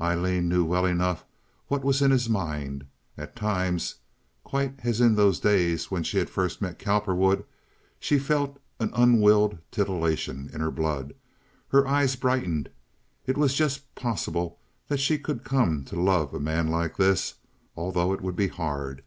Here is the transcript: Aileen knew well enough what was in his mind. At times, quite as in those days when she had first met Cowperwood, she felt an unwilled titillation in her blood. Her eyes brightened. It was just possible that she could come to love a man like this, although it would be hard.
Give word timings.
Aileen 0.00 0.48
knew 0.48 0.64
well 0.64 0.86
enough 0.86 1.26
what 1.68 1.84
was 1.84 2.00
in 2.00 2.10
his 2.10 2.26
mind. 2.26 2.86
At 3.18 3.36
times, 3.36 3.96
quite 4.42 4.76
as 4.82 4.98
in 4.98 5.14
those 5.14 5.38
days 5.40 5.90
when 5.90 6.02
she 6.02 6.16
had 6.16 6.30
first 6.30 6.62
met 6.62 6.78
Cowperwood, 6.78 7.44
she 8.00 8.18
felt 8.18 8.58
an 8.80 8.90
unwilled 8.94 9.58
titillation 9.70 10.48
in 10.54 10.62
her 10.62 10.70
blood. 10.70 11.12
Her 11.68 11.86
eyes 11.86 12.16
brightened. 12.16 12.70
It 13.26 13.36
was 13.36 13.52
just 13.52 13.94
possible 13.94 14.58
that 14.88 15.00
she 15.00 15.18
could 15.18 15.44
come 15.44 15.84
to 15.84 16.00
love 16.00 16.32
a 16.32 16.40
man 16.40 16.68
like 16.68 16.96
this, 16.96 17.34
although 17.76 18.14
it 18.14 18.22
would 18.22 18.36
be 18.36 18.48
hard. 18.48 19.02